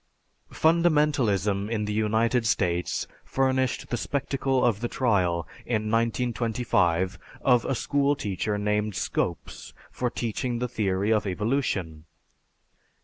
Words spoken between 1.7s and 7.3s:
the United States furnished the spectacle of the trial, in 1925,